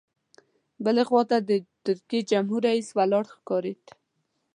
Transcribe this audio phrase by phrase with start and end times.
[0.83, 1.51] بلې خوا ته د
[1.85, 3.81] ترکیې جمهور رئیس ولاړ ښکارېد.